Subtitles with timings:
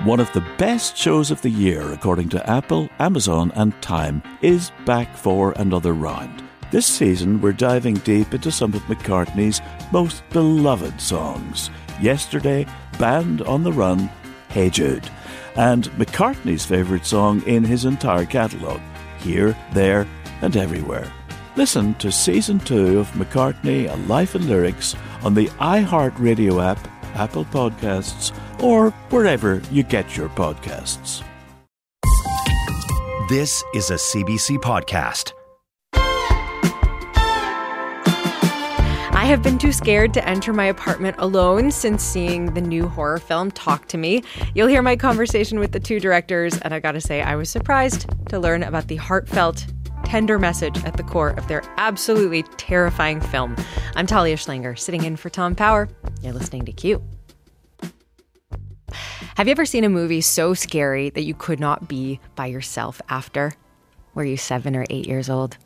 [0.00, 4.72] One of the best shows of the year, according to Apple, Amazon, and Time, is
[4.84, 6.42] back for another round.
[6.72, 9.60] This season, we're diving deep into some of McCartney's
[9.92, 11.70] most beloved songs.
[12.00, 12.66] Yesterday,
[12.98, 14.10] Band on the Run,
[14.48, 15.08] Hey Jude,
[15.54, 18.82] and McCartney's favourite song in his entire catalogue,
[19.18, 20.08] Here, There,
[20.40, 21.12] and Everywhere.
[21.54, 27.44] Listen to season two of McCartney, A Life in Lyrics on the iHeartRadio app, Apple
[27.44, 28.32] Podcasts,
[28.62, 31.22] or wherever you get your podcasts.
[33.28, 35.32] This is a CBC podcast.
[39.14, 43.18] I have been too scared to enter my apartment alone since seeing the new horror
[43.18, 44.22] film Talk to Me.
[44.54, 48.06] You'll hear my conversation with the two directors, and I gotta say, I was surprised
[48.30, 49.64] to learn about the heartfelt,
[50.04, 53.54] tender message at the core of their absolutely terrifying film.
[53.94, 55.88] I'm Talia Schlanger, sitting in for Tom Power.
[56.20, 57.02] You're listening to Q.
[59.36, 63.00] Have you ever seen a movie so scary that you could not be by yourself
[63.08, 63.52] after?
[64.14, 65.56] Were you seven or eight years old?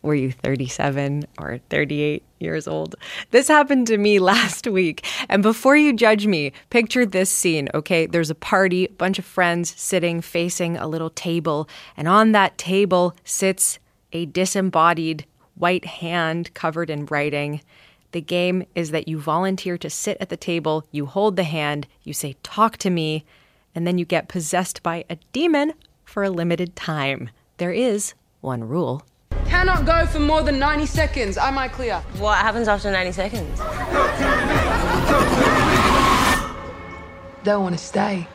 [0.00, 2.94] Were you 37 or 38 years old?
[3.32, 5.04] This happened to me last week.
[5.28, 8.06] And before you judge me, picture this scene, okay?
[8.06, 11.68] There's a party, bunch of friends sitting facing a little table,
[11.98, 13.78] and on that table sits
[14.14, 17.60] a disembodied white hand covered in writing.
[18.16, 21.86] The game is that you volunteer to sit at the table, you hold the hand,
[22.02, 23.26] you say, Talk to me,
[23.74, 27.28] and then you get possessed by a demon for a limited time.
[27.58, 29.04] There is one rule.
[29.48, 31.36] Cannot go for more than 90 seconds.
[31.36, 31.98] Am I clear?
[32.16, 33.58] What happens after 90 seconds?
[37.44, 38.26] Don't want to stay.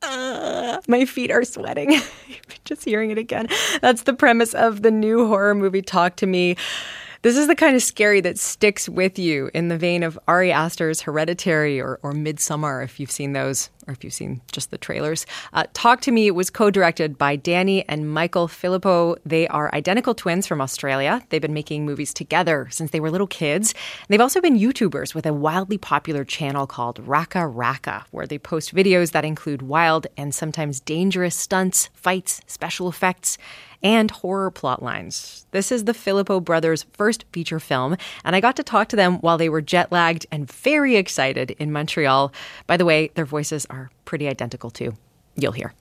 [0.00, 2.00] Uh, my feet are sweating.
[2.64, 3.48] Just hearing it again.
[3.80, 6.54] That's the premise of the new horror movie Talk to Me.
[7.22, 10.50] This is the kind of scary that sticks with you in the vein of Ari
[10.50, 14.78] Aster's Hereditary or, or Midsommar, if you've seen those, or if you've seen just the
[14.78, 15.26] trailers.
[15.52, 19.16] Uh, Talk to Me was co directed by Danny and Michael Philippou.
[19.26, 21.22] They are identical twins from Australia.
[21.28, 23.74] They've been making movies together since they were little kids.
[24.08, 29.10] They've also been YouTubers with a wildly popular channel called RackaRacka, where they post videos
[29.10, 33.36] that include wild and sometimes dangerous stunts, fights, special effects
[33.82, 35.46] and horror plot lines.
[35.52, 39.18] This is the Philippou brothers' first feature film, and I got to talk to them
[39.18, 42.32] while they were jet lagged and very excited in Montreal.
[42.66, 44.96] By the way, their voices are pretty identical too.
[45.36, 45.72] You'll hear.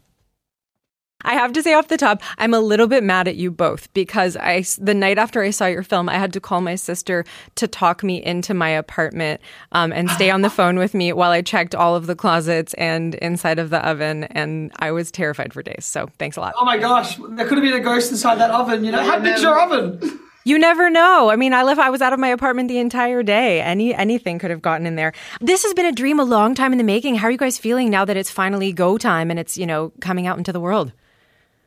[1.26, 3.94] I have to say off the top, I'm a little bit mad at you both
[3.94, 7.26] because I, the night after I saw your film, I had to call my sister
[7.56, 9.42] to talk me into my apartment
[9.74, 12.74] um, and stay on the phone with me while I checked all of the closets
[12.76, 15.86] and inside of the oven, and I was terrified for days.
[15.86, 16.54] So thanks a lot.
[16.58, 18.86] Oh my gosh, there could have been a ghost inside that oven.
[18.86, 20.19] You know, how big's your oven?
[20.46, 21.30] You never know.
[21.30, 21.80] I mean, I left.
[21.80, 23.62] I was out of my apartment the entire day.
[23.62, 25.14] Any anything could have gotten in there.
[25.42, 27.16] This has been a dream a long time in the making.
[27.16, 29.92] How are you guys feeling now that it's finally go time and it's you know
[30.00, 30.94] coming out into the world?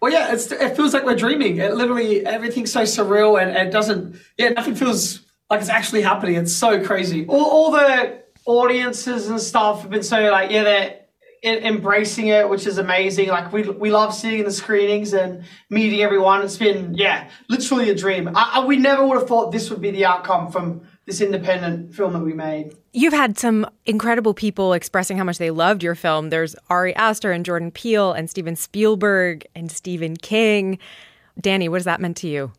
[0.01, 1.59] Well, yeah, it feels like we're dreaming.
[1.59, 4.17] It literally everything's so surreal and, and it doesn't.
[4.37, 6.35] Yeah, nothing feels like it's actually happening.
[6.35, 7.25] It's so crazy.
[7.27, 11.02] All, all the audiences and stuff have been so like yeah they're
[11.43, 13.29] embracing it, which is amazing.
[13.29, 16.43] Like we we love seeing the screenings and meeting everyone.
[16.43, 18.29] It's been yeah, literally a dream.
[18.29, 21.95] I, I, we never would have thought this would be the outcome from this independent
[21.95, 22.77] film that we made.
[22.93, 26.31] You've had some incredible people expressing how much they loved your film.
[26.31, 30.79] There's Ari Aster and Jordan Peele and Steven Spielberg and Stephen King.
[31.41, 32.53] Danny, what has that meant to you?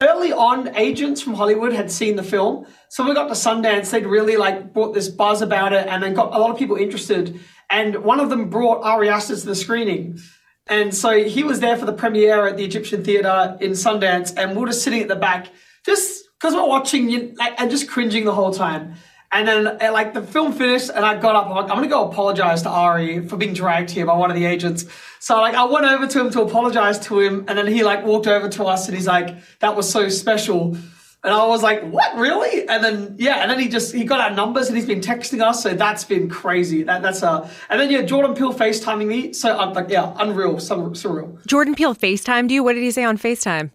[0.00, 2.66] Early on, agents from Hollywood had seen the film.
[2.88, 6.00] So when we got to Sundance, they'd really like brought this buzz about it and
[6.00, 7.40] then got a lot of people interested.
[7.70, 10.18] And one of them brought Ari Aster to the screening.
[10.66, 14.32] And so he was there for the premiere at the Egyptian Theatre in Sundance.
[14.36, 15.48] And we were just sitting at the back,
[15.84, 18.94] just because we're watching you like, and just cringing the whole time.
[19.30, 21.48] And then, uh, like, the film finished, and I got up.
[21.48, 24.36] I'm like, I'm gonna go apologize to Ari for being dragged here by one of
[24.36, 24.86] the agents.
[25.20, 28.06] So, like, I went over to him to apologize to him, and then he like
[28.06, 30.78] walked over to us, and he's like, "That was so special."
[31.24, 34.20] And I was like, "What, really?" And then, yeah, and then he just he got
[34.20, 36.84] our numbers, and he's been texting us, so that's been crazy.
[36.84, 40.54] That that's uh, and then yeah, Jordan Peele FaceTiming me, so I'm like, yeah, unreal,
[40.54, 41.44] surreal.
[41.46, 42.62] Jordan Peele FaceTimed you.
[42.62, 43.70] What did he say on FaceTime?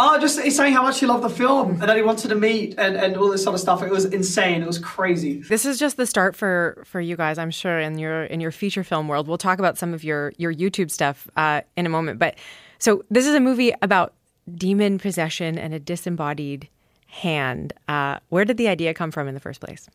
[0.00, 2.36] Oh, just he's saying how much he loved the film and that he wanted to
[2.36, 3.82] meet and, and all this sort of stuff.
[3.82, 4.62] It was insane.
[4.62, 5.40] It was crazy.
[5.40, 8.52] This is just the start for for you guys, I'm sure, in your in your
[8.52, 9.26] feature film world.
[9.26, 12.20] We'll talk about some of your your YouTube stuff uh, in a moment.
[12.20, 12.36] But
[12.78, 14.14] so this is a movie about
[14.48, 16.68] demon possession and a disembodied
[17.06, 17.72] hand.
[17.86, 19.88] Uh, where did the idea come from in the first place?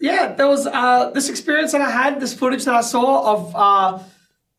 [0.00, 3.56] Yeah, there was uh, this experience that I had, this footage that I saw of
[3.56, 3.98] uh,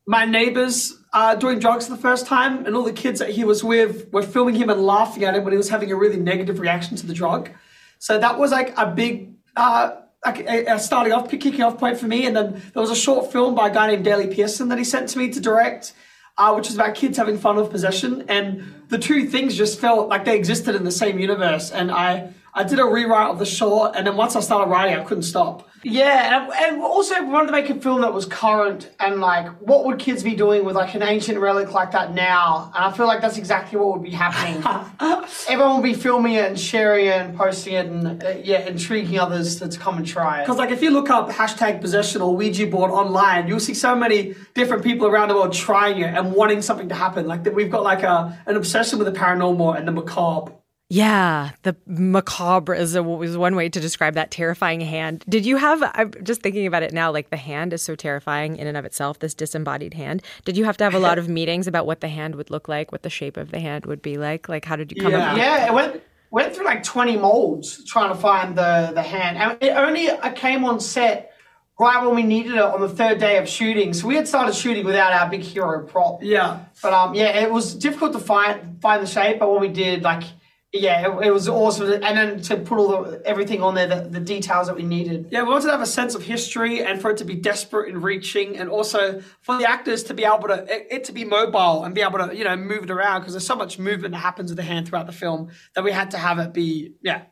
[0.06, 3.44] my neighbors uh, doing drugs for the first time, and all the kids that he
[3.44, 6.18] was with were filming him and laughing at him when he was having a really
[6.18, 7.50] negative reaction to the drug.
[7.98, 9.92] So that was like a big uh,
[10.24, 12.26] a, starting off, kicking off point for me.
[12.26, 14.84] And then there was a short film by a guy named Daley Pearson that he
[14.84, 15.92] sent to me to direct,
[16.40, 18.24] uh, which was about kids having fun with possession.
[18.26, 21.70] And the two things just felt like they existed in the same universe.
[21.70, 24.98] And I, I did a rewrite of the short, and then once I started writing,
[24.98, 25.68] I couldn't stop.
[25.82, 29.46] Yeah, and, and also we wanted to make a film that was current and like,
[29.60, 32.70] what would kids be doing with like an ancient relic like that now?
[32.74, 34.62] And I feel like that's exactly what would be happening.
[35.48, 39.18] Everyone would be filming it and sharing it and posting it and uh, yeah, intriguing
[39.18, 40.44] others to, to come and try it.
[40.44, 43.96] Because like if you look up hashtag possession or Ouija board online, you'll see so
[43.96, 47.26] many different people around the world trying it and wanting something to happen.
[47.26, 50.52] Like that, we've got like a an obsession with the paranormal and the macabre.
[50.92, 55.24] Yeah, the macabre is, a, is one way to describe that terrifying hand.
[55.28, 58.56] Did you have, I'm just thinking about it now, like the hand is so terrifying
[58.56, 60.20] in and of itself, this disembodied hand.
[60.44, 62.66] Did you have to have a lot of meetings about what the hand would look
[62.66, 64.48] like, what the shape of the hand would be like?
[64.48, 65.30] Like, how did you come Yeah.
[65.30, 66.02] up Yeah, it went
[66.32, 70.32] went through like twenty molds trying to find the the hand, and it only uh,
[70.32, 71.32] came on set
[71.78, 73.94] right when we needed it on the third day of shooting.
[73.94, 76.20] So we had started shooting without our big hero prop.
[76.22, 76.64] Yeah.
[76.82, 80.02] But um, yeah, it was difficult to find find the shape, but when we did,
[80.02, 80.24] like,
[80.72, 81.90] yeah, it, it was awesome.
[81.90, 85.28] And then to put all the everything on there, the, the details that we needed.
[85.32, 87.88] Yeah, we wanted to have a sense of history and for it to be desperate
[87.92, 91.24] and reaching, and also for the actors to be able to it, it to be
[91.24, 94.12] mobile and be able to you know move it around because there's so much movement
[94.12, 96.94] that happens with the hand throughout the film that we had to have it be
[97.02, 97.22] yeah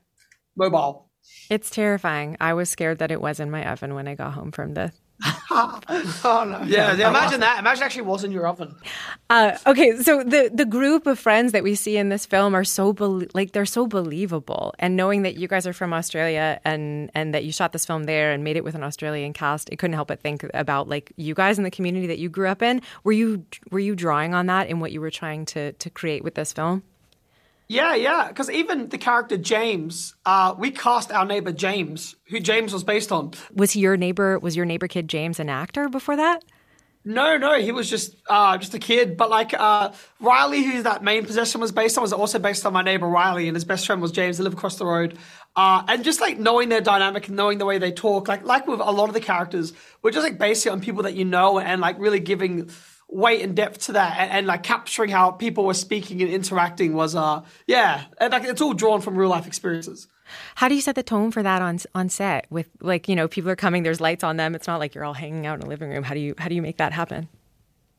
[0.57, 1.09] mobile.
[1.49, 2.37] It's terrifying.
[2.41, 4.93] I was scared that it was in my oven when I got home from the.
[5.51, 6.63] Oh no!
[6.67, 7.09] Yeah, yeah.
[7.09, 7.59] Imagine that.
[7.59, 8.75] Imagine actually was in your oven.
[9.31, 12.65] Uh, okay, so the the group of friends that we see in this film are
[12.65, 17.11] so bel like they're so believable, and knowing that you guys are from Australia and
[17.15, 19.79] and that you shot this film there and made it with an Australian cast, it
[19.79, 22.63] couldn't help but think about like you guys in the community that you grew up
[22.63, 22.81] in.
[23.03, 26.23] Were you were you drawing on that in what you were trying to to create
[26.23, 26.83] with this film?
[27.69, 28.29] Yeah, yeah.
[28.29, 33.13] Because even the character James, uh, we cast our neighbor James, who James was based
[33.13, 33.33] on.
[33.55, 36.43] Was your neighbor was your neighbor kid James an actor before that?
[37.05, 39.17] No, no, he was just uh, just a kid.
[39.19, 42.73] But like uh, Riley, who that main possession was based on, was also based on
[42.73, 44.39] my neighbor Riley, and his best friend was James.
[44.39, 45.19] They live across the road.
[45.55, 48.67] Uh, and just like knowing their dynamic and knowing the way they talk, like like
[48.67, 49.73] with a lot of the characters,
[50.03, 52.71] we're just like basing on people that you know and like really giving
[53.09, 56.93] weight and depth to that and, and like capturing how people were speaking and interacting
[56.93, 60.09] was uh yeah and like it's all drawn from real life experiences.
[60.57, 62.47] How do you set the tone for that on on set?
[62.51, 64.55] With like you know people are coming, there's lights on them.
[64.55, 66.03] It's not like you're all hanging out in a living room.
[66.03, 67.29] How do you how do you make that happen?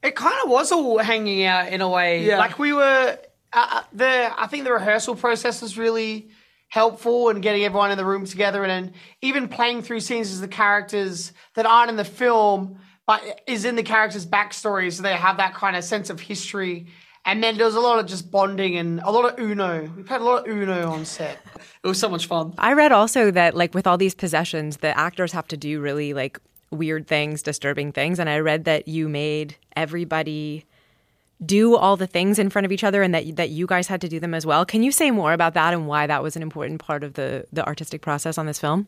[0.02, 2.24] It kind of was all hanging out in a way.
[2.26, 2.38] Yeah.
[2.38, 3.18] Like we were,
[3.52, 6.30] uh, the I think the rehearsal process was really
[6.70, 10.40] helpful in getting everyone in the room together, and then even playing through scenes as
[10.40, 12.80] the characters that aren't in the film, but
[13.48, 16.88] is in the characters' backstory, so they have that kind of sense of history.
[17.26, 19.92] And then there was a lot of just bonding and a lot of Uno.
[19.96, 21.40] We played a lot of Uno on set.
[21.82, 22.54] It was so much fun.
[22.58, 26.14] I read also that like with all these possessions, the actors have to do really
[26.14, 26.38] like
[26.72, 30.66] weird things, disturbing things, and I read that you made everybody
[31.46, 34.02] do all the things in front of each other and that that you guys had
[34.02, 34.66] to do them as well.
[34.66, 37.46] Can you say more about that and why that was an important part of the
[37.54, 38.88] the artistic process on this film?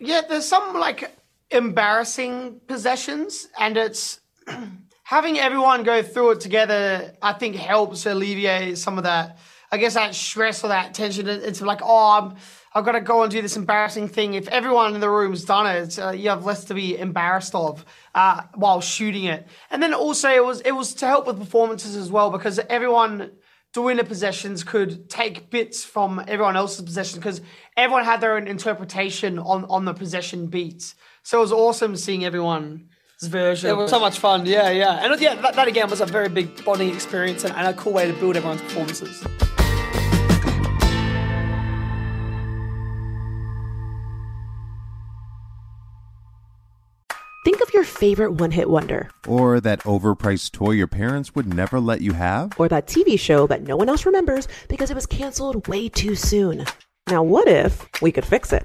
[0.00, 1.16] Yeah, there's some like
[1.50, 4.20] embarrassing possessions, and it's
[5.04, 7.12] having everyone go through it together.
[7.22, 9.38] I think helps alleviate some of that.
[9.70, 11.28] I guess that stress or that tension.
[11.28, 12.36] It- It's like, oh, I'm,
[12.74, 14.34] I've got to go and do this embarrassing thing.
[14.34, 17.84] If everyone in the room's done it, uh, you have less to be embarrassed of
[18.14, 19.46] uh, while shooting it.
[19.70, 23.32] And then also, it was it was to help with performances as well because everyone
[23.72, 27.40] doing the possessions could take bits from everyone else's possession because
[27.76, 30.94] everyone had their own interpretation on on the possession beats.
[31.26, 32.86] So it was awesome seeing everyone's
[33.20, 33.68] version.
[33.68, 34.46] It was so much fun.
[34.46, 37.66] Yeah, yeah, and yeah, that, that again was a very big bonding experience and, and
[37.66, 39.26] a cool way to build everyone's performances.
[47.44, 51.80] Think of your favorite one hit wonder, Or that overpriced toy your parents would never
[51.80, 52.52] let you have?
[52.56, 56.14] or that TV show that no one else remembers because it was canceled way too
[56.14, 56.64] soon.
[57.08, 58.64] Now, what if we could fix it?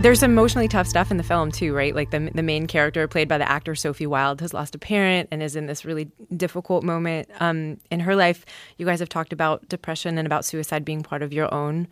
[0.00, 1.94] There's emotionally tough stuff in the film too, right?
[1.94, 5.28] Like the the main character, played by the actor Sophie Wilde, has lost a parent
[5.30, 8.46] and is in this really difficult moment um, in her life.
[8.78, 11.86] You guys have talked about depression and about suicide being part of your own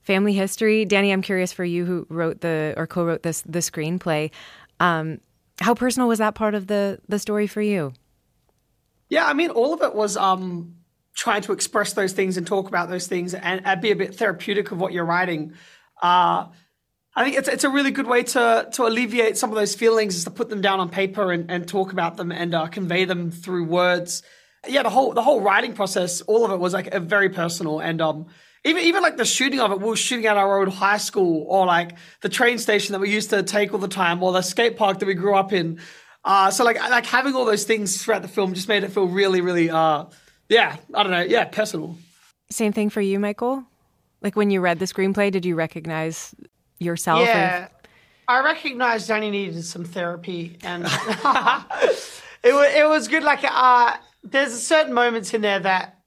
[0.00, 0.86] family history.
[0.86, 4.30] Danny, I'm curious for you who wrote the or co-wrote this the screenplay.
[4.80, 5.20] Um,
[5.60, 7.92] how personal was that part of the the story for you?
[9.10, 10.76] Yeah, I mean, all of it was um,
[11.14, 14.14] trying to express those things and talk about those things and, and be a bit
[14.14, 15.52] therapeutic of what you're writing.
[16.00, 16.46] Uh,
[17.14, 20.16] I think it's it's a really good way to to alleviate some of those feelings
[20.16, 23.04] is to put them down on paper and, and talk about them and uh, convey
[23.04, 24.22] them through words.
[24.66, 27.80] Yeah, the whole the whole writing process, all of it was like a very personal
[27.80, 28.26] and um
[28.64, 31.44] even even like the shooting of it, we were shooting at our old high school
[31.48, 34.42] or like the train station that we used to take all the time or the
[34.42, 35.80] skate park that we grew up in.
[36.24, 39.08] Uh, so like like having all those things throughout the film just made it feel
[39.08, 40.04] really really uh
[40.48, 41.98] yeah I don't know yeah personal.
[42.50, 43.64] Same thing for you, Michael.
[44.22, 46.34] Like when you read the screenplay, did you recognize
[46.82, 47.20] yourself?
[47.20, 47.68] Yeah.
[48.28, 50.84] I recognized Danny needed some therapy, and
[52.44, 53.22] it was it was good.
[53.22, 55.98] Like, uh, there's certain moments in there that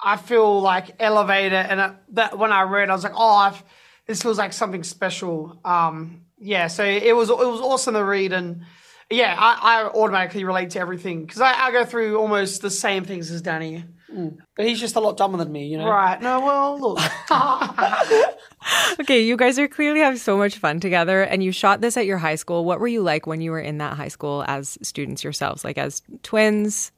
[0.00, 3.62] I feel like elevated, and uh, that when I read, I was like, oh, I've,
[4.06, 5.60] this feels like something special.
[5.64, 8.62] Um, yeah, so it was it was awesome to read, and
[9.10, 13.04] yeah, I, I automatically relate to everything because I, I go through almost the same
[13.04, 13.84] things as Danny.
[14.56, 15.88] But he's just a lot dumber than me, you know.
[15.88, 16.20] Right?
[16.20, 16.98] No, well, look.
[19.00, 22.06] okay, you guys are clearly having so much fun together, and you shot this at
[22.06, 22.64] your high school.
[22.64, 25.78] What were you like when you were in that high school as students yourselves, like
[25.78, 26.92] as twins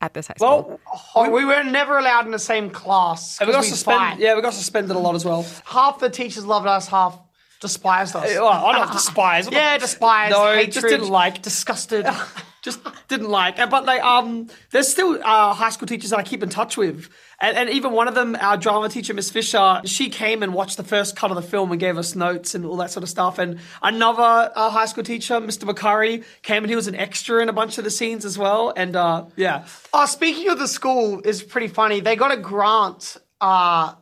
[0.00, 0.80] at this high school?
[1.14, 3.38] Well, we were never allowed in the same class.
[3.40, 4.18] And we got 'cause we'd suspended.
[4.20, 5.46] Yeah, we got suspended a lot as well.
[5.64, 7.18] Half the teachers loved us, half
[7.60, 8.26] despised us.
[8.34, 9.48] Well, I don't despise.
[9.52, 10.32] Yeah, despised.
[10.32, 11.42] No, hatred, just didn't like.
[11.42, 12.06] disgusted.
[12.62, 13.56] just didn't like.
[13.56, 17.08] But they um, there's still uh, high school teachers that I keep in touch with,
[17.40, 20.76] and, and even one of them, our drama teacher, Miss Fisher, she came and watched
[20.76, 23.08] the first cut of the film and gave us notes and all that sort of
[23.10, 23.38] stuff.
[23.38, 25.68] And another uh, high school teacher, Mr.
[25.68, 28.72] McCurry, came and he was an extra in a bunch of the scenes as well.
[28.76, 32.00] And uh, yeah, Oh, speaking of the school, is pretty funny.
[32.00, 33.94] They got a grant uh,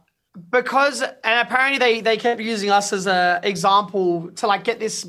[0.50, 5.06] because, and apparently they they kept using us as a example to like get this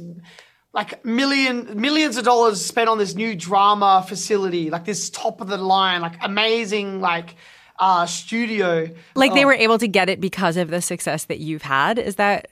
[0.74, 5.48] like million millions of dollars spent on this new drama facility, like this top of
[5.48, 7.36] the line, like amazing, like
[7.80, 8.88] uh, studio.
[9.16, 9.36] Like Oh.
[9.36, 11.98] they were able to get it because of the success that you've had.
[12.00, 12.48] Is that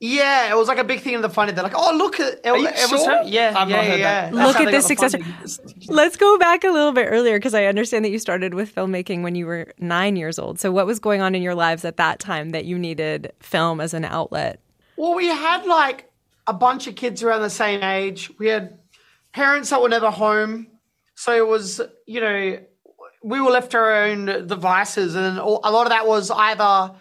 [0.00, 1.54] Yeah, it was like a big thing in the funding.
[1.54, 3.18] They're like, oh look at it, Are you it was sure?
[3.18, 4.30] her- yeah, I've yeah, not heard yeah.
[4.30, 4.34] that.
[4.34, 5.14] Look at this success-
[5.88, 9.22] Let's go back a little bit earlier because I understand that you started with filmmaking
[9.22, 10.58] when you were nine years old.
[10.58, 13.80] So, what was going on in your lives at that time that you needed film
[13.80, 14.58] as an outlet?
[14.96, 16.10] Well, we had like
[16.46, 18.30] a bunch of kids around the same age.
[18.38, 18.78] We had
[19.32, 20.66] parents that were never home.
[21.14, 22.58] So it was, you know,
[23.22, 25.14] we were left to our own devices.
[25.14, 26.94] And a lot of that was either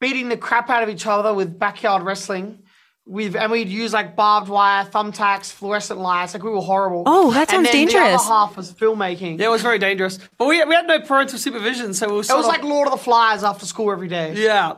[0.00, 2.58] beating the crap out of each other with backyard wrestling.
[3.04, 6.34] We've, and we'd use like barbed wire, thumbtacks, fluorescent lights.
[6.34, 7.02] Like we were horrible.
[7.06, 8.20] Oh, that and sounds then The dangerous.
[8.22, 9.40] other half was filmmaking.
[9.40, 10.18] yeah, it was very dangerous.
[10.38, 12.30] But we we had no parental supervision, so it was.
[12.30, 14.34] It was of, like Lord of the Flies after school every day.
[14.36, 14.74] Yeah.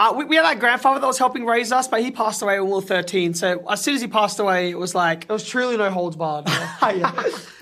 [0.00, 2.58] Uh, we, we had our grandfather that was helping raise us, but he passed away
[2.58, 3.34] when we were 13.
[3.34, 6.16] So as soon as he passed away, it was like, It was truly no holds
[6.16, 6.48] barred.
[6.82, 7.12] yeah.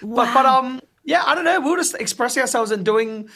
[0.00, 1.58] But, but um, yeah, I don't know.
[1.58, 3.28] We were just expressing ourselves and doing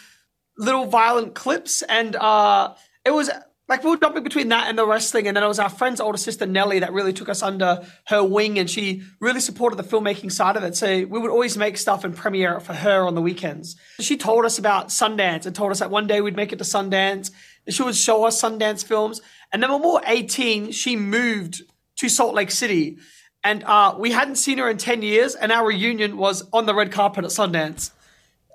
[0.57, 3.29] little violent clips, and uh, it was
[3.69, 6.01] like we were jumping between that and the wrestling, and then it was our friend's
[6.01, 9.83] older sister Nellie that really took us under her wing, and she really supported the
[9.83, 10.77] filmmaking side of it.
[10.77, 13.75] So we would always make stuff and premiere it for her on the weekends.
[13.99, 16.65] She told us about Sundance and told us that one day we'd make it to
[16.65, 17.31] Sundance.
[17.67, 19.21] And she would show us Sundance films,
[19.53, 21.63] and then when we were 18, she moved
[21.99, 22.99] to Salt Lake City.
[23.45, 26.75] And uh, we hadn't seen her in 10 years, and our reunion was on the
[26.75, 27.91] red carpet at Sundance.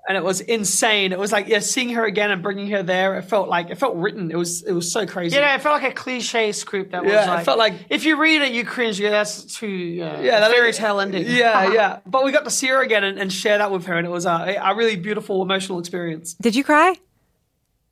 [0.08, 1.12] And it was insane.
[1.12, 3.76] It was like, yeah, seeing her again and bringing her there, it felt like, it
[3.76, 4.30] felt written.
[4.30, 5.36] It was, it was so crazy.
[5.36, 8.18] Yeah, it felt like a cliche script that was Yeah, it felt like- if you
[8.18, 8.98] read it, you cringe.
[8.98, 11.26] Yeah, that's too uh, yeah, that fairy tale ending.
[11.26, 11.98] Yeah, yeah.
[12.06, 14.10] But we got to see her again and, and share that with her, and it
[14.10, 16.32] was a, a really beautiful, emotional experience.
[16.40, 16.94] Did you cry?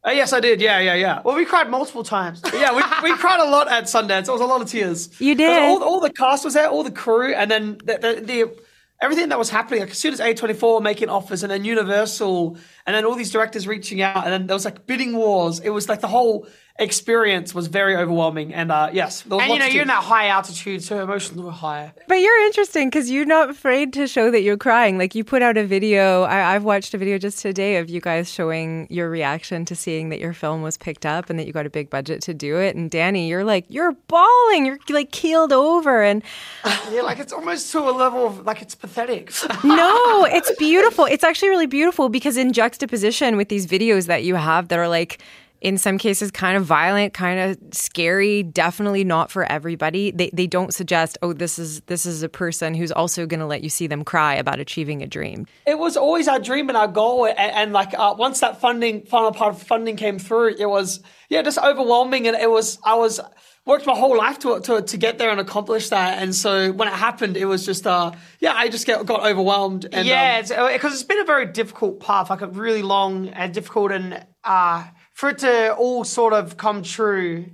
[0.06, 0.60] Uh, yes, I did.
[0.60, 1.20] Yeah, yeah, yeah.
[1.25, 2.40] Well, we cried multiple times.
[2.54, 4.28] yeah, we, we cried a lot at Sundance.
[4.28, 5.20] It was a lot of tears.
[5.20, 5.62] You did?
[5.62, 8.56] All, all the cast was there, all the crew, and then the, the, the
[9.02, 9.80] everything that was happening.
[9.80, 13.32] Like as soon as A24 were making offers, and then Universal, and then all these
[13.32, 15.58] directors reaching out, and then there was like bidding wars.
[15.58, 16.46] It was like the whole
[16.78, 18.52] experience was very overwhelming.
[18.52, 20.83] And uh, yes, there was and you lots know, of you're in that high altitude,
[20.83, 21.92] so emotions were higher.
[22.09, 24.99] But you're interesting because you're not afraid to show that you're crying.
[24.99, 26.23] Like you put out a video.
[26.23, 30.11] I, I've watched a video just today of you guys showing your reaction to seeing
[30.11, 32.59] that your film was picked up and that you got a big budget to do
[32.59, 32.76] it.
[32.76, 34.66] And Danny, you're like you're bawling.
[34.66, 36.02] You're like keeled over.
[36.02, 36.23] And
[36.92, 39.33] Yeah, like it's almost to a level of like it's pathetic.
[39.64, 41.06] no, it's beautiful.
[41.06, 44.88] It's actually really beautiful because in juxtaposition with these videos that you have that are
[44.88, 45.21] like
[45.60, 50.10] in some cases kind of violent, kind of scary, definitely not for everybody.
[50.10, 53.46] They they don't suggest, "Oh, this is this is a person who's also going to
[53.46, 56.76] let you see them cry about achieving a dream." It was always our dream and
[56.76, 60.56] our goal, and, and like uh, once that funding, final part of funding came through,
[60.58, 63.20] it was yeah, just overwhelming, and it was I was
[63.64, 66.88] worked my whole life to to to get there and accomplish that, and so when
[66.88, 70.68] it happened, it was just uh yeah, I just get, got overwhelmed, and yeah, um,
[70.70, 74.84] it's been a very difficult path, like a really long and difficult, and uh,
[75.16, 77.46] for it to all sort of come true.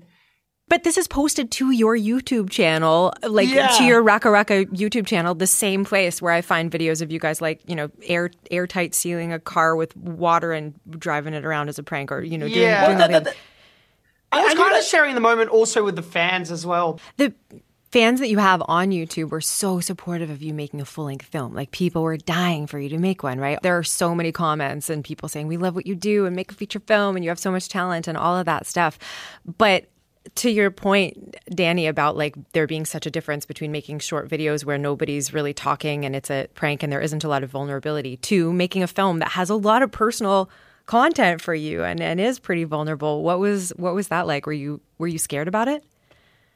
[0.69, 3.69] But this is posted to your YouTube channel, like Yeah.
[3.79, 7.41] to your RackaRacka YouTube channel, the same place where I find videos of you guys,
[7.41, 11.79] like you know, air airtight sealing a car with water and driving it around as
[11.79, 12.87] a prank, or you know, doing, Yeah.
[12.87, 13.25] doing Well, that.
[13.25, 13.39] the- thing.
[14.33, 16.99] I was kind of sharing the moment also with the fans as well.
[17.19, 17.33] the
[17.93, 21.27] fans that you have on YouTube were so supportive of you making a full length
[21.27, 21.55] film.
[21.55, 23.59] Like people were dying for you to make one, right?
[23.63, 26.51] There are so many comments and people saying, We love what you do and make
[26.51, 28.99] a feature film and you have so much talent and all of that stuff.
[29.59, 29.91] But
[30.37, 34.65] to your point, Danny, about like there being such a difference between making short videos
[34.65, 38.17] where nobody's really talking and it's a prank and there isn't a lot of vulnerability
[38.19, 40.49] to making a film that has a lot of personal
[40.87, 43.23] content for you and, and is pretty vulnerable.
[43.23, 44.47] What was what was that like?
[44.47, 45.85] Were you were you scared about it?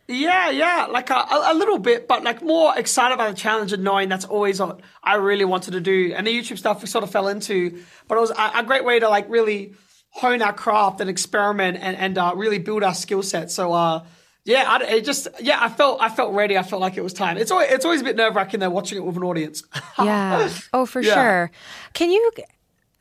[0.09, 3.83] Yeah, yeah, like a, a, little bit, but like more excited about the challenge and
[3.83, 6.13] knowing that's always what I really wanted to do.
[6.15, 8.85] And the YouTube stuff we sort of fell into, but it was a, a great
[8.85, 9.75] way to like really
[10.11, 13.51] hone our craft and experiment and, and uh, really build our skill set.
[13.51, 14.05] So, uh,
[14.45, 16.57] yeah, I, it just yeah, I felt I felt ready.
[16.57, 17.37] I felt like it was time.
[17.37, 19.65] It's always it's always a bit nerve wracking though watching it with an audience.
[19.99, 20.51] Yeah.
[20.73, 21.15] Oh, for Yeah.
[21.15, 21.51] sure.
[21.95, 22.31] Can you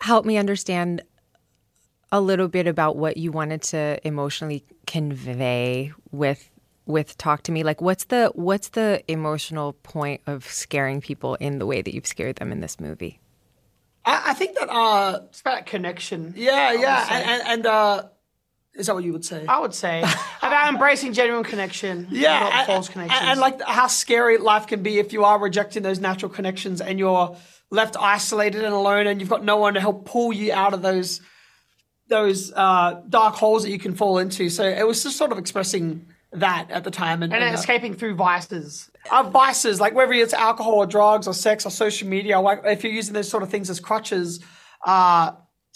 [0.02, 1.04] help me understand
[2.12, 6.50] a little bit about what you wanted to emotionally convey with
[6.86, 7.64] with talk to me?
[7.64, 12.08] Like what's the what's the emotional point of scaring people in the way that you've
[12.08, 13.20] scared them in this movie?
[14.06, 16.34] I, I think that uh, It's about connection.
[16.38, 18.04] yeah, yeah, and and, and uh,
[18.76, 19.46] is that what you would say?
[19.48, 20.04] I would say
[20.42, 24.84] about embracing genuine connection, Yeah, not and, false and- and like how scary life can
[24.84, 27.36] be if you are rejecting those natural connections and you're
[27.72, 30.82] left isolated and alone, and you've got no one to help pull you out of
[30.82, 31.22] those
[32.08, 34.50] those uh, dark holes that you can fall into.
[34.50, 36.06] So it was just sort of expressing
[36.40, 38.90] that at the time, and, and and, uh, escaping through vices.
[39.12, 42.84] our vices, like whether it's alcohol or drugs or sex or social media, like if
[42.84, 44.40] you're using those sort of things as crutches,
[44.86, 45.32] uh,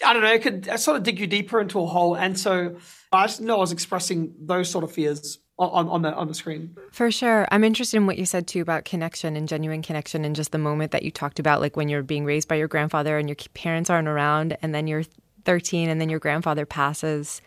[0.05, 2.15] I don't know, it could uh, sort of dig you deeper into a hole.
[2.15, 2.77] And so
[3.11, 6.27] I just know I was expressing those sort of fears on, on, on the on
[6.27, 6.75] the screen.
[6.91, 7.47] For sure.
[7.51, 10.57] I'm interested in what you said too about connection and genuine connection and just the
[10.57, 13.35] moment that you talked about, like when you're being raised by your grandfather and your
[13.53, 15.03] parents aren't around, and then you're
[15.45, 17.41] 13 and then your grandfather passes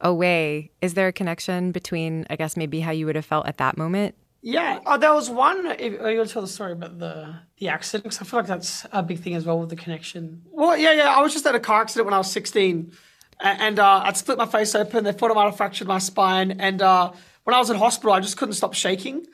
[0.00, 0.70] away.
[0.80, 3.76] Is there a connection between, I guess, maybe how you would have felt at that
[3.76, 4.14] moment?
[4.42, 4.80] Yeah.
[4.86, 5.66] Oh, there was one.
[5.66, 8.04] Are You'll tell the story about the the accident?
[8.04, 10.42] Because I feel like that's a big thing as well with the connection.
[10.50, 11.14] Well, yeah, yeah.
[11.14, 12.92] I was just at a car accident when I was 16,
[13.40, 15.04] and uh, I'd split my face open.
[15.04, 17.12] They thought I might have fractured my spine, and uh,
[17.44, 19.26] when I was in hospital, I just couldn't stop shaking.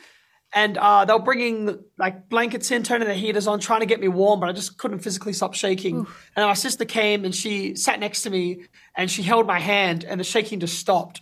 [0.54, 4.00] And uh, they were bringing like blankets in, turning the heaters on, trying to get
[4.00, 6.06] me warm, but I just couldn't physically stop shaking.
[6.34, 8.64] And my sister came and she sat next to me
[8.96, 11.20] and she held my hand, and the shaking just stopped.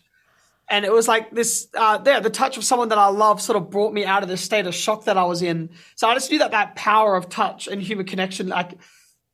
[0.70, 3.56] And it was like this, uh, there, the touch of someone that I love sort
[3.56, 5.70] of brought me out of this state of shock that I was in.
[5.96, 8.78] So I just knew that that power of touch and human connection, like,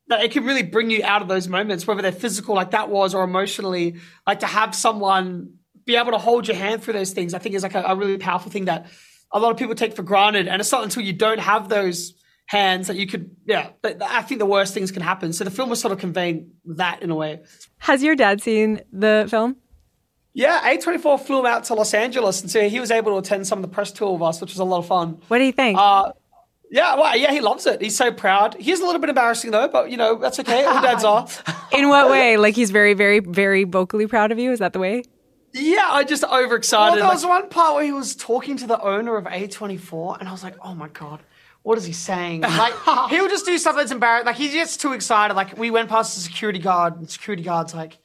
[0.09, 2.89] that it can really bring you out of those moments, whether they're physical like that
[2.89, 7.13] was or emotionally, like to have someone be able to hold your hand through those
[7.13, 8.87] things, I think is like a, a really powerful thing that
[9.33, 10.49] a lot of people take for granted.
[10.49, 12.15] And it's not until you don't have those
[12.47, 15.33] hands that you could, yeah, I think the worst things can happen.
[15.33, 17.41] So the film was sort of conveying that in a way.
[17.79, 19.57] Has your dad seen the film?
[20.33, 23.47] Yeah, A24 flew him out to Los Angeles, and so he was able to attend
[23.49, 25.21] some of the press tour with us, which was a lot of fun.
[25.27, 25.77] What do you think?
[25.77, 26.13] Uh,
[26.71, 27.83] yeah, well, yeah, he loves it.
[27.83, 28.55] He's so proud.
[28.55, 30.65] He's a little bit embarrassing though, but you know that's okay.
[30.65, 31.27] All dads are.
[31.73, 32.37] In what way?
[32.37, 34.53] Like he's very, very, very vocally proud of you?
[34.53, 35.03] Is that the way?
[35.53, 36.99] Yeah, I just Well, overexcited.
[37.01, 40.33] there was one part where he was talking to the owner of A24, and I
[40.33, 41.21] was like, oh my God,
[41.63, 42.43] what is he saying?
[42.43, 42.75] Like,
[43.11, 44.27] he'll just do stuff that's embarrassing.
[44.27, 45.35] Like, he gets too excited.
[45.35, 47.99] Like, we went past the security guard, and security guard's like,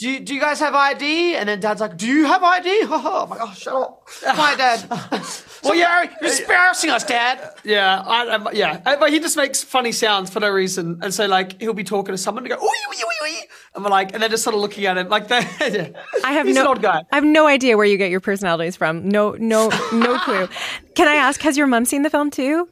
[0.00, 1.34] do you, do you guys have ID?
[1.36, 2.84] And then dad's like, do you have ID?
[2.84, 4.02] Oh, my like, oh, shut up.
[4.36, 4.86] My dad.
[5.62, 7.52] well, yeah, you're embarrassing us, dad.
[7.64, 8.80] yeah, I, I, yeah.
[8.86, 11.84] Uh, But he just makes funny sounds for no reason, and so like he'll be
[11.84, 13.40] talking to someone and go, "Oi, oi, oi, oi,"
[13.74, 15.44] and we're like, and they're just sort of looking at him like that.
[15.72, 15.88] yeah.
[16.24, 17.02] I have He's no an odd guy.
[17.12, 19.06] I have no idea where you get your personalities from.
[19.06, 20.48] No, no, no clue.
[20.94, 21.42] Can I ask?
[21.42, 22.68] Has your mom seen the film too?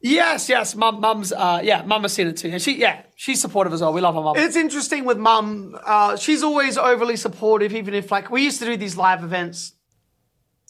[0.00, 0.74] Yes, yes.
[0.76, 3.80] Mum, mum's, uh, yeah, mum has seen it too, and she, yeah, she's supportive as
[3.80, 3.92] well.
[3.92, 4.36] We love our mum.
[4.36, 5.76] It's interesting with mum.
[5.84, 9.72] Uh, she's always overly supportive, even if, like, we used to do these live events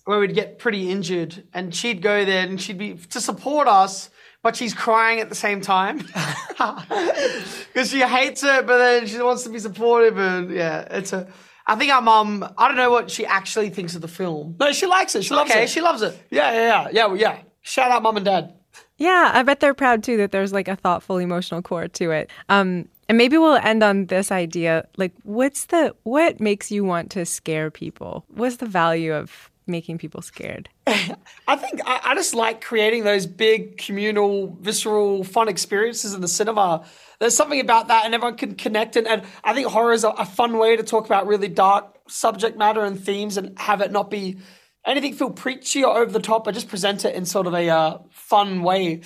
[0.04, 4.08] where we'd get pretty injured, and she'd go there and she'd be to support us,
[4.42, 5.98] but she's crying at the same time
[6.48, 11.28] because she hates it, but then she wants to be supportive, and yeah, it's a.
[11.66, 12.42] I think our mum.
[12.56, 14.56] I don't know what she actually thinks of the film.
[14.58, 15.24] No, she likes it.
[15.24, 15.68] She loves okay, it.
[15.68, 16.18] she loves it.
[16.30, 17.38] Yeah, yeah, yeah, yeah, yeah.
[17.60, 18.54] Shout out, mum and dad.
[18.98, 22.30] Yeah, I bet they're proud too that there's like a thoughtful emotional core to it.
[22.48, 27.10] Um, and maybe we'll end on this idea like what's the what makes you want
[27.12, 28.24] to scare people?
[28.28, 30.68] What's the value of making people scared?
[30.86, 36.28] I think I, I just like creating those big communal, visceral, fun experiences in the
[36.28, 36.84] cinema.
[37.20, 38.96] There's something about that, and everyone can connect.
[38.96, 41.96] And, and I think horror is a, a fun way to talk about really dark
[42.08, 44.38] subject matter and themes, and have it not be
[44.86, 47.68] anything feel preachy or over the top, I just present it in sort of a
[47.68, 49.02] uh, fun way.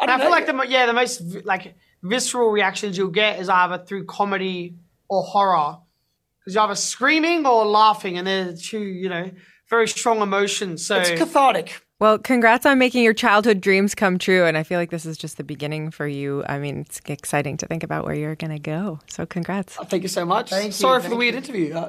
[0.00, 0.30] I, And I feel know.
[0.30, 4.76] like the yeah the most like visceral reactions you'll get is either through comedy
[5.08, 5.78] or horror,
[6.40, 9.30] because you're either screaming or laughing, and they're two you know
[9.68, 10.84] very strong emotions.
[10.84, 11.82] So it's cathartic.
[12.00, 14.46] Well, congrats on making your childhood dreams come true.
[14.46, 16.42] And I feel like this is just the beginning for you.
[16.48, 19.00] I mean, it's exciting to think about where you're going to go.
[19.06, 19.74] So, congrats.
[19.74, 20.48] Thank you so much.
[20.48, 21.38] Thank you, Sorry for the weird you.
[21.38, 21.74] interview.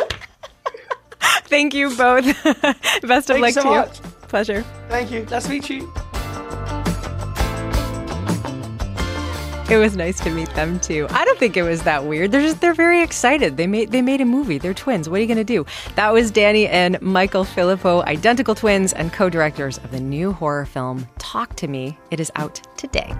[1.48, 2.24] Thank you both.
[3.02, 3.74] Best of Thank you luck so to you.
[3.74, 4.02] much.
[4.28, 4.62] Pleasure.
[4.88, 5.24] thank you.
[5.26, 5.92] nice to meet you.
[9.68, 11.08] It was nice to meet them too.
[11.10, 12.30] I don't think it was that weird.
[12.30, 13.56] They're just they're very excited.
[13.56, 14.58] They made they made a movie.
[14.58, 15.08] They're twins.
[15.08, 15.66] What are you gonna do?
[15.96, 21.08] That was Danny and Michael Philippou, identical twins and co-directors of the new horror film
[21.18, 21.98] Talk to Me.
[22.12, 23.12] It is out today.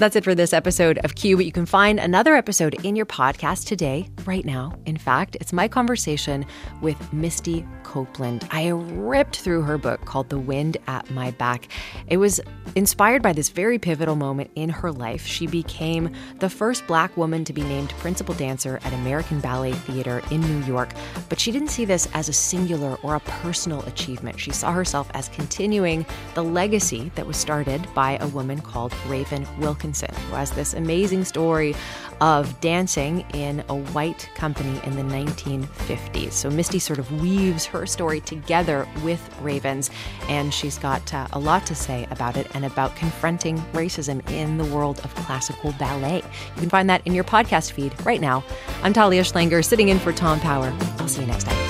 [0.00, 3.04] That's it for this episode of Q, but you can find another episode in your
[3.04, 4.72] podcast today, right now.
[4.86, 6.46] In fact, it's my conversation
[6.80, 8.48] with Misty Copeland.
[8.50, 11.68] I ripped through her book called The Wind at My Back.
[12.06, 12.40] It was
[12.76, 15.26] inspired by this very pivotal moment in her life.
[15.26, 20.22] She became the first black woman to be named principal dancer at American Ballet Theater
[20.30, 20.94] in New York,
[21.28, 24.40] but she didn't see this as a singular or a personal achievement.
[24.40, 29.46] She saw herself as continuing the legacy that was started by a woman called Raven
[29.58, 31.74] Wilkinson, who has this amazing story
[32.20, 36.32] of dancing in a white company in the 1950s.
[36.32, 39.90] So Misty sort of weaves her story together with Raven's,
[40.28, 44.58] and she's got uh, a lot to say about it and about confronting racism in
[44.58, 46.16] the world of classical ballet.
[46.16, 48.44] You can find that in your podcast feed right now.
[48.82, 50.72] I'm Talia Schlanger, sitting in for Tom Power.
[50.98, 51.69] I'll see you next time.